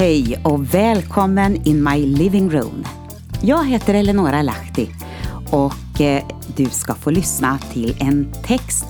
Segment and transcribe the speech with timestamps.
[0.00, 2.84] Hej och välkommen in my living room.
[3.42, 4.88] Jag heter Eleonora Lahti
[5.50, 6.24] och eh,
[6.56, 8.84] du ska få lyssna till en text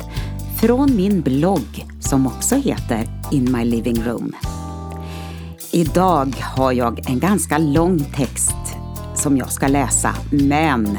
[0.60, 4.32] från min blogg som också heter In my living room.
[5.73, 8.77] Idag har jag en ganska lång text
[9.14, 10.98] som jag ska läsa men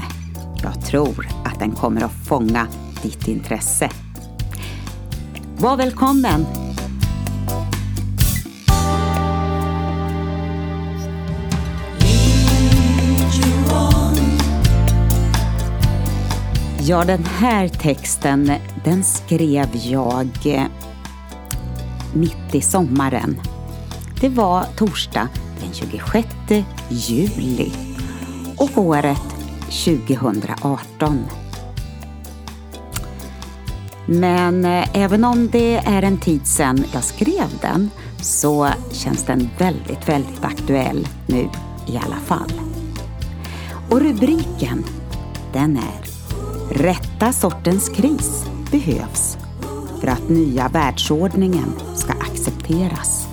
[0.63, 2.67] jag tror att den kommer att fånga
[3.03, 3.89] ditt intresse.
[5.57, 6.60] Var välkommen!
[16.87, 18.51] Ja, den här texten
[18.83, 20.63] den skrev jag eh,
[22.13, 23.41] mitt i sommaren.
[24.21, 25.27] Det var torsdag
[25.59, 26.27] den 26
[26.89, 27.71] juli
[28.57, 29.35] och året
[29.85, 31.25] 2018.
[34.05, 37.89] Men eh, även om det är en tid sedan jag skrev den
[38.21, 41.49] så känns den väldigt, väldigt aktuell nu
[41.87, 42.51] i alla fall.
[43.89, 44.83] Och rubriken
[45.53, 46.10] den är
[46.73, 49.37] Rätta sortens kris behövs
[49.99, 53.27] för att nya världsordningen ska accepteras.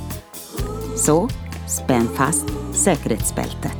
[0.97, 1.29] Så
[1.67, 3.73] spänn fast säkerhetsbältet.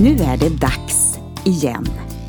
[0.00, 1.86] Nu är det dags igen.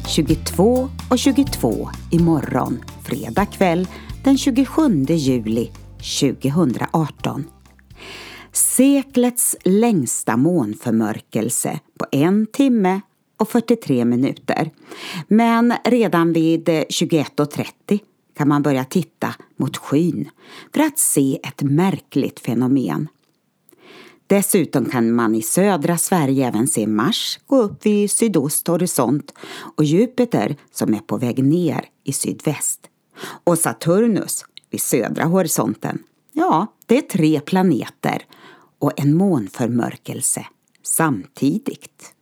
[0.08, 3.88] 22 och 22 imorgon, fredag kväll
[4.24, 5.72] den 27 juli
[6.20, 7.46] 2018.
[8.76, 13.02] Seklets längsta månförmörkelse på en timme
[13.38, 14.72] och 43 minuter.
[15.28, 18.00] Men redan vid 21.30
[18.38, 20.30] kan man börja titta mot skyn
[20.74, 23.08] för att se ett märkligt fenomen.
[24.28, 29.34] Dessutom kan man i södra Sverige även se Mars gå upp vid sydost horisont
[29.76, 32.80] och Jupiter som är på väg ner i sydväst.
[33.44, 36.04] Och Saturnus vid södra horisonten.
[36.32, 38.26] Ja, det är tre planeter
[38.84, 40.46] och en månförmörkelse
[40.82, 42.14] samtidigt.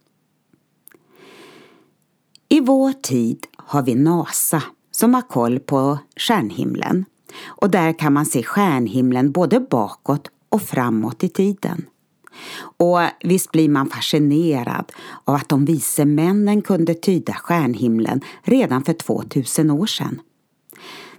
[2.49, 7.05] I vår tid har vi NASA som har koll på stjärnhimlen
[7.45, 11.85] och där kan man se stjärnhimlen både bakåt och framåt i tiden.
[12.77, 14.91] Och visst blir man fascinerad
[15.25, 20.21] av att de vise männen kunde tyda stjärnhimlen redan för 2000 år sedan.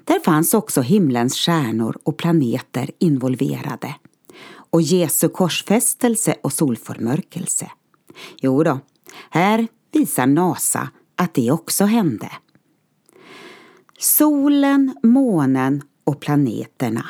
[0.04, 3.94] Där fanns också himlens stjärnor och planeter involverade.
[4.70, 7.70] Och Jesu korsfästelse och solförmörkelse.
[8.41, 8.81] Jo då,
[9.31, 12.31] här visar NASA att det också hände.
[13.98, 17.06] Solen, månen och planeterna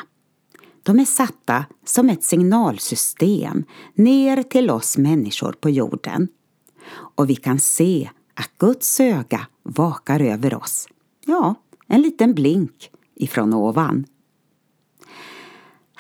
[0.83, 6.29] de är satta som ett signalsystem ner till oss människor på jorden.
[6.93, 10.89] Och vi kan se att Guds öga vakar över oss.
[11.27, 11.55] Ja,
[11.87, 14.07] en liten blink ifrån ovan.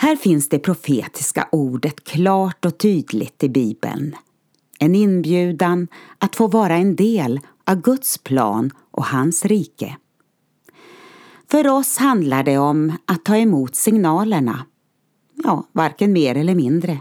[0.02, 4.16] Här finns det profetiska ordet klart och tydligt i Bibeln.
[4.78, 9.96] En inbjudan att få vara en del av Guds plan och hans rike.
[11.50, 14.66] För oss handlar det om att ta emot signalerna
[15.44, 16.98] ja, varken mer eller mindre.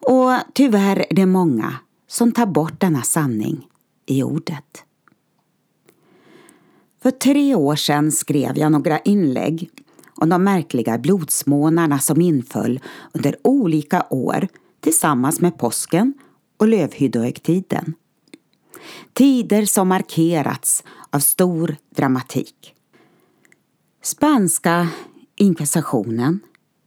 [0.00, 1.74] Och tyvärr är det många
[2.06, 3.68] som tar bort denna sanning
[4.06, 4.84] i ordet.
[7.02, 9.70] För tre år sedan skrev jag några inlägg
[10.22, 12.80] om de märkliga blodsmånarna som inföll
[13.12, 14.48] under olika år
[14.80, 16.14] tillsammans med påsken
[16.56, 17.94] och lövhyddohögtiden.
[19.12, 22.74] Tider som markerats av stor dramatik.
[24.02, 24.88] Spanska
[25.36, 26.40] inkvisitionen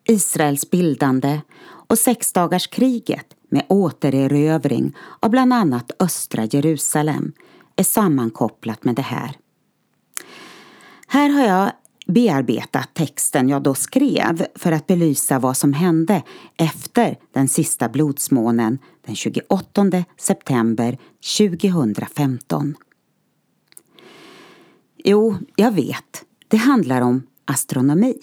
[0.07, 1.41] Israels bildande
[1.87, 7.31] och sexdagarskriget med återerövring av bland annat östra Jerusalem
[7.75, 9.37] är sammankopplat med det här.
[11.07, 11.71] Här har jag
[12.05, 16.23] bearbetat texten jag då skrev för att belysa vad som hände
[16.57, 20.97] efter den sista blodsmånen den 28 september
[21.37, 22.75] 2015.
[25.03, 28.15] Jo, jag vet, det handlar om astronomi.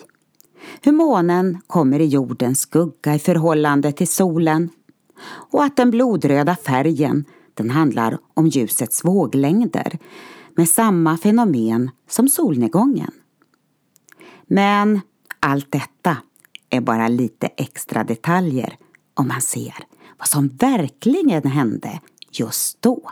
[0.82, 4.70] Hur månen kommer i jordens skugga i förhållande till solen.
[5.50, 7.24] Och att den blodröda färgen,
[7.54, 9.98] den handlar om ljusets våglängder
[10.56, 13.12] med samma fenomen som solnedgången.
[14.46, 15.00] Men
[15.40, 16.16] allt detta
[16.70, 18.76] är bara lite extra detaljer
[19.14, 19.74] om man ser
[20.18, 22.00] vad som verkligen hände
[22.30, 23.10] just då.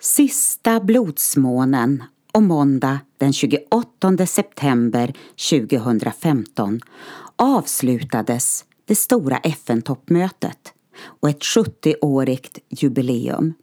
[0.00, 5.14] Sista blodsmånen och måndag den 28 september
[5.50, 6.80] 2015
[7.36, 10.72] avslutades det stora FN-toppmötet
[11.20, 13.54] och ett 70-årigt jubileum.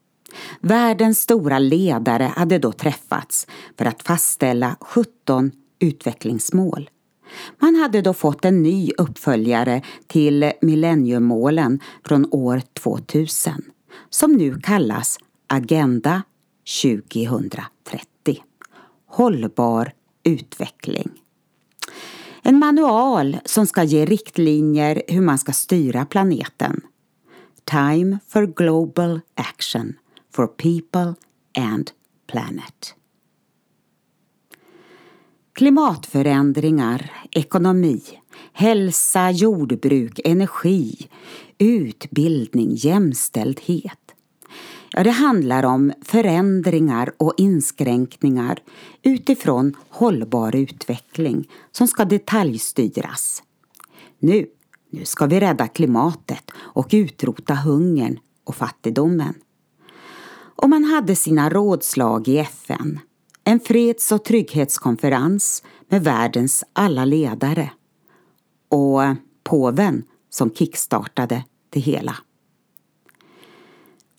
[0.61, 3.47] Världens stora ledare hade då träffats
[3.77, 6.89] för att fastställa 17 utvecklingsmål.
[7.59, 13.53] Man hade då fått en ny uppföljare till millenniummålen från år 2000
[14.09, 16.23] som nu kallas Agenda
[16.83, 18.43] 2030.
[19.07, 19.93] Hållbar
[20.23, 21.09] utveckling.
[22.43, 26.81] En manual som ska ge riktlinjer hur man ska styra planeten.
[27.65, 29.93] Time for Global Action
[30.35, 31.15] for People
[31.57, 31.91] and
[32.27, 32.95] Planet.
[35.53, 38.01] Klimatförändringar, ekonomi,
[38.53, 41.09] hälsa, jordbruk, energi,
[41.57, 43.97] utbildning, jämställdhet.
[44.91, 48.59] Ja, det handlar om förändringar och inskränkningar
[49.03, 53.43] utifrån hållbar utveckling som ska detaljstyras.
[54.19, 54.45] Nu,
[54.89, 59.33] nu ska vi rädda klimatet och utrota hungern och fattigdomen.
[60.61, 62.99] Och man hade sina rådslag i FN,
[63.43, 67.71] en freds och trygghetskonferens med världens alla ledare
[68.69, 69.01] och
[69.43, 72.15] påven som kickstartade det hela.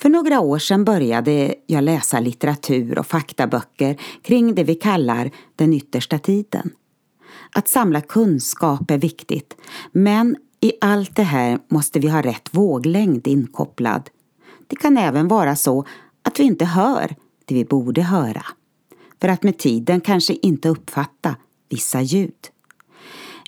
[0.01, 5.73] För några år sedan började jag läsa litteratur och faktaböcker kring det vi kallar den
[5.73, 6.71] yttersta tiden.
[7.55, 9.57] Att samla kunskap är viktigt,
[9.93, 14.11] men i allt det här måste vi ha rätt våglängd inkopplad.
[14.67, 15.85] Det kan även vara så
[16.23, 18.45] att vi inte hör det vi borde höra,
[19.21, 21.37] för att med tiden kanske inte uppfatta
[21.69, 22.49] vissa ljud.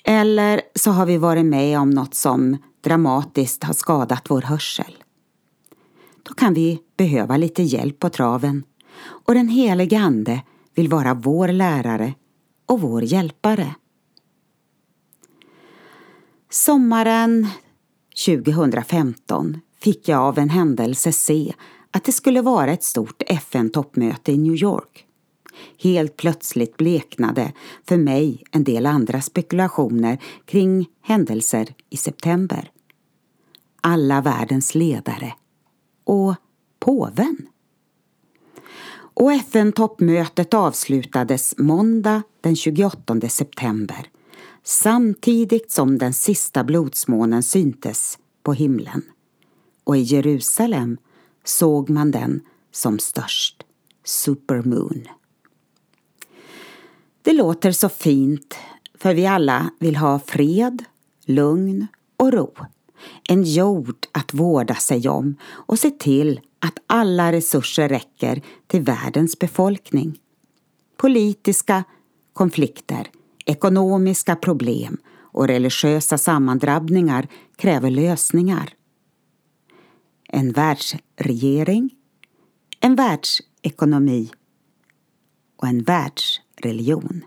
[0.03, 4.97] Eller så har vi varit med om något som dramatiskt har skadat vår hörsel
[6.27, 8.63] då kan vi behöva lite hjälp på traven.
[9.01, 10.41] Och den helige Ande
[10.75, 12.13] vill vara vår lärare
[12.65, 13.75] och vår hjälpare.
[16.49, 17.47] Sommaren
[18.25, 21.53] 2015 fick jag av en händelse se
[21.95, 25.05] att det skulle vara ett stort FN-toppmöte i New York.
[25.79, 27.53] Helt plötsligt bleknade
[27.87, 32.71] för mig en del andra spekulationer kring händelser i september.
[33.81, 35.33] Alla världens ledare
[36.03, 36.35] och
[36.79, 37.37] påven.
[38.95, 44.09] Och FN-toppmötet avslutades måndag den 28 september
[44.63, 49.01] samtidigt som den sista blodsmånen syntes på himlen.
[49.83, 50.97] Och i Jerusalem
[51.45, 53.63] såg man den som störst,
[54.03, 55.07] supermoon.
[57.21, 58.55] Det låter så fint
[58.97, 60.83] för vi alla vill ha fred,
[61.25, 61.87] lugn
[62.17, 62.53] och ro
[63.29, 69.39] en jord att vårda sig om och se till att alla resurser räcker till världens
[69.39, 70.19] befolkning.
[70.97, 71.83] Politiska
[72.33, 73.07] konflikter,
[73.45, 78.69] ekonomiska problem och religiösa sammandrabbningar kräver lösningar.
[80.35, 81.89] En världsregering,
[82.79, 84.31] en världsekonomi
[85.55, 87.25] och en världsreligion.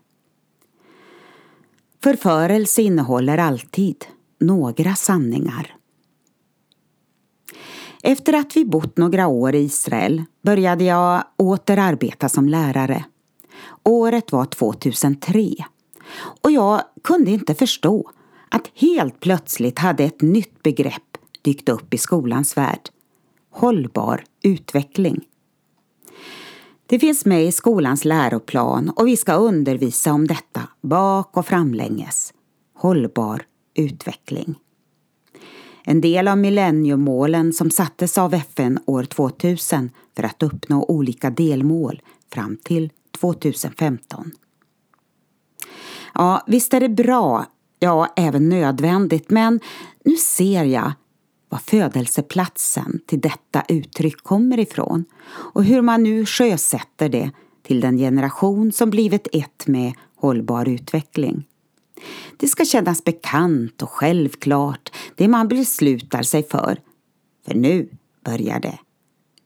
[2.03, 4.05] Förförelse innehåller alltid
[4.41, 5.77] några sanningar.
[8.03, 13.05] Efter att vi bott några år i Israel började jag åter arbeta som lärare.
[13.83, 15.55] Året var 2003
[16.43, 18.11] och jag kunde inte förstå
[18.49, 22.91] att helt plötsligt hade ett nytt begrepp dykt upp i skolans värld.
[23.59, 25.25] Hållbar utveckling.
[26.87, 32.35] Det finns med i skolans läroplan och vi ska undervisa om detta bak och framlänges.
[32.75, 33.43] Hållbar
[33.75, 34.55] utveckling.
[35.85, 42.03] En del av millenniemålen som sattes av FN år 2000 för att uppnå olika delmål
[42.33, 44.31] fram till 2015.
[46.15, 47.47] Ja, visst är det bra,
[47.79, 49.61] ja även nödvändigt, men
[50.05, 50.93] nu ser jag
[51.49, 57.31] var födelseplatsen till detta uttryck kommer ifrån och hur man nu sjösätter det
[57.63, 61.45] till den generation som blivit ett med hållbar utveckling.
[62.37, 66.81] Det ska kännas bekant och självklart, det man beslutar sig för.
[67.47, 67.89] För nu
[68.25, 68.79] börjar det.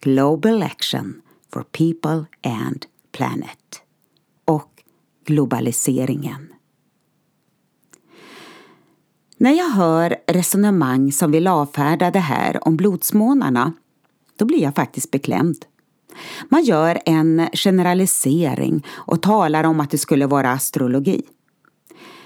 [0.00, 3.82] Global Action for People and Planet.
[4.44, 4.82] Och
[5.25, 6.49] globaliseringen.
[9.37, 13.73] När jag hör resonemang som vill avfärda det här om blodsmånarna,
[14.37, 15.65] då blir jag faktiskt beklämd.
[16.49, 21.23] Man gör en generalisering och talar om att det skulle vara astrologi.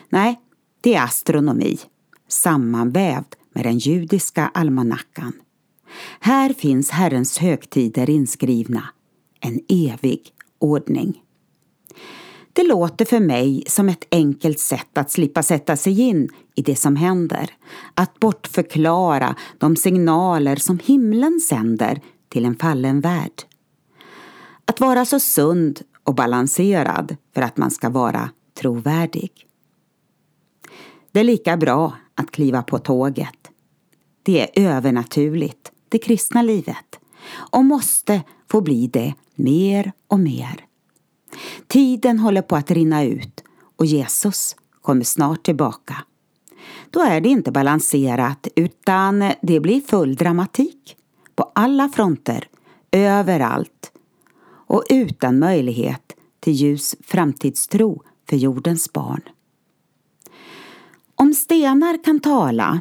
[0.08, 0.40] Nej,
[0.80, 1.78] det är astronomi,
[2.28, 5.32] sammanvävd med den judiska almanackan.
[6.20, 8.82] Här finns Herrens högtider inskrivna,
[9.40, 10.20] en evig
[10.58, 11.22] ordning.
[12.56, 16.76] Det låter för mig som ett enkelt sätt att slippa sätta sig in i det
[16.76, 17.50] som händer.
[17.94, 23.42] Att bortförklara de signaler som himlen sänder till en fallen värld.
[24.64, 29.30] Att vara så sund och balanserad för att man ska vara trovärdig.
[31.12, 33.50] Det är lika bra att kliva på tåget.
[34.22, 37.00] Det är övernaturligt, det kristna livet,
[37.52, 40.66] och måste få bli det mer och mer.
[41.66, 43.44] Tiden håller på att rinna ut
[43.76, 45.96] och Jesus kommer snart tillbaka.
[46.90, 50.96] Då är det inte balanserat utan det blir full dramatik
[51.34, 52.48] på alla fronter,
[52.90, 53.92] överallt
[54.66, 59.20] och utan möjlighet till ljus framtidstro för jordens barn.
[61.14, 62.80] Om stenar kan tala,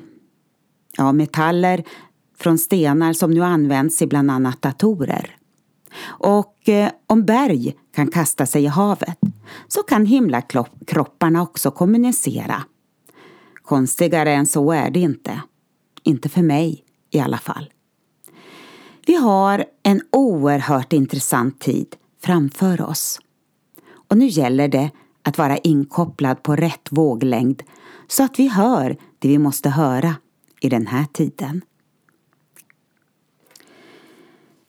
[0.98, 1.84] ja metaller
[2.38, 5.34] från stenar som nu används i bland annat datorer,
[6.03, 9.19] och eh, om berg kan kasta sig i havet
[9.67, 12.63] så kan himlakropparna också kommunicera.
[13.61, 15.41] Konstigare än så är det inte.
[16.03, 17.71] Inte för mig i alla fall.
[19.05, 23.19] Vi har en oerhört intressant tid framför oss.
[24.07, 24.91] Och nu gäller det
[25.23, 27.63] att vara inkopplad på rätt våglängd
[28.07, 30.15] så att vi hör det vi måste höra
[30.61, 31.61] i den här tiden.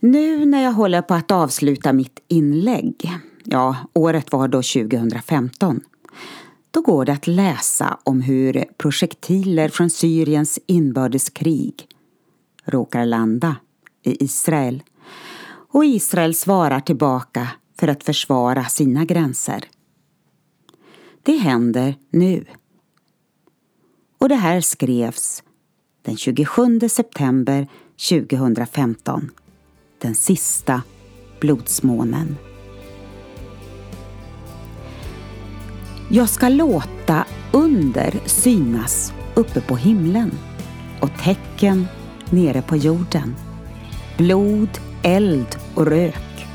[0.07, 3.13] Nu när jag håller på att avsluta mitt inlägg,
[3.45, 5.81] ja, året var då 2015,
[6.71, 11.89] då går det att läsa om hur projektiler från Syriens inbördeskrig
[12.65, 13.57] råkar landa
[14.03, 14.83] i Israel
[15.49, 17.49] och Israel svarar tillbaka
[17.79, 19.65] för att försvara sina gränser.
[21.23, 22.45] Det händer nu.
[24.19, 25.43] Och det här skrevs
[26.03, 27.69] den 27 september
[28.09, 29.31] 2015,
[29.99, 30.83] den sista
[31.41, 32.37] blodsmånen.
[36.11, 40.31] Jag ska låta under synas uppe på himlen
[41.01, 41.87] och tecken
[42.31, 43.35] nere på jorden.
[44.19, 44.69] Blod,
[45.03, 46.47] eld och rök.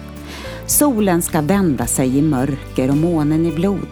[0.66, 3.90] Solen ska vända sig i mörker och månen i blod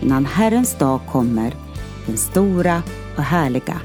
[0.00, 1.54] innan Herrens dag kommer,
[2.06, 2.82] den stora
[3.16, 3.80] och härliga.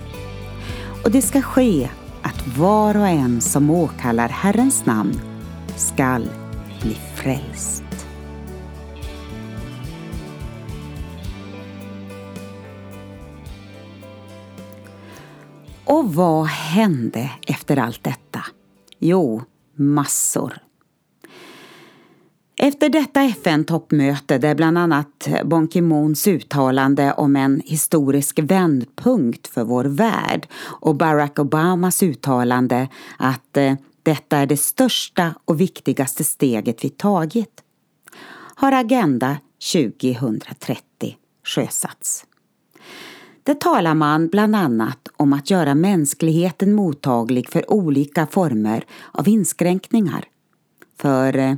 [1.03, 1.89] Och det ska ske
[2.25, 5.21] att var och en som åkallar Herrens namn
[5.75, 6.29] skall
[6.81, 7.83] bli frälst.
[15.85, 18.45] Och vad hände efter allt detta?
[18.99, 19.41] Jo,
[19.75, 20.64] massor.
[22.67, 29.85] Efter detta FN-toppmöte där bland annat Ban Ki-Moons uttalande om en historisk vändpunkt för vår
[29.85, 36.89] värld och Barack Obamas uttalande att eh, detta är det största och viktigaste steget vi
[36.89, 37.63] tagit
[38.55, 39.37] har Agenda
[39.73, 42.25] 2030 sjösatts.
[43.43, 50.25] Där talar man bland annat om att göra mänskligheten mottaglig för olika former av inskränkningar.
[50.97, 51.55] För eh,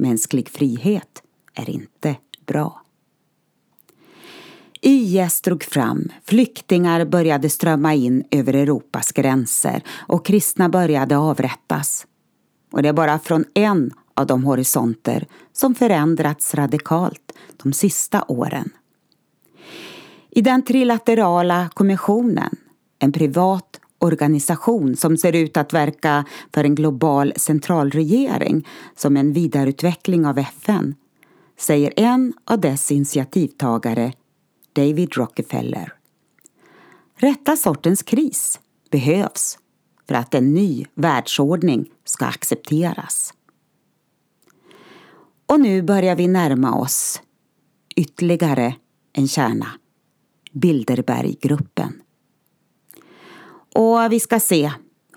[0.00, 1.22] mänsklig frihet
[1.54, 2.16] är inte
[2.46, 2.82] bra.
[4.80, 12.06] IS drog fram, flyktingar började strömma in över Europas gränser och kristna började avrättas.
[12.72, 18.70] Och det är bara från en av de horisonter som förändrats radikalt de sista åren.
[20.30, 22.56] I den trilaterala kommissionen,
[22.98, 28.66] en privat organisation som ser ut att verka för en global centralregering
[28.96, 30.94] som en vidareutveckling av FN,
[31.58, 34.12] säger en av dess initiativtagare,
[34.72, 35.92] David Rockefeller.
[37.16, 39.58] Rätta sortens kris behövs
[40.08, 43.34] för att en ny världsordning ska accepteras.
[45.46, 47.22] Och nu börjar vi närma oss
[47.96, 48.74] ytterligare
[49.12, 49.66] en kärna.
[50.52, 52.02] Bilderberggruppen.
[53.74, 54.72] Och vi ska se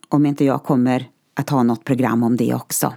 [0.10, 2.93] om inte jag kommer att ha något program om det också.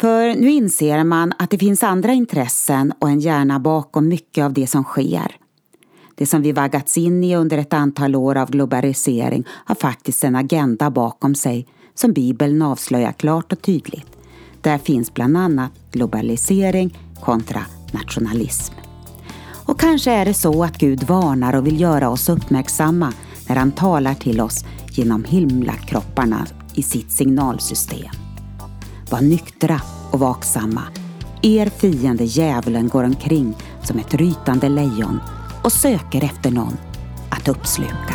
[0.00, 4.52] För nu inser man att det finns andra intressen och en hjärna bakom mycket av
[4.52, 5.36] det som sker.
[6.14, 10.36] Det som vi vaggats in i under ett antal år av globalisering har faktiskt en
[10.36, 14.18] agenda bakom sig som Bibeln avslöjar klart och tydligt.
[14.60, 17.60] Där finns bland annat globalisering kontra
[17.92, 18.74] nationalism.
[19.66, 23.12] Och kanske är det så att Gud varnar och vill göra oss uppmärksamma
[23.48, 28.14] när han talar till oss genom himlakropparna i sitt signalsystem.
[29.10, 30.82] Var nyktra och vaksamma.
[31.42, 35.20] Er fiende djävulen går omkring som ett rytande lejon
[35.64, 36.76] och söker efter någon
[37.30, 38.13] att uppsluka.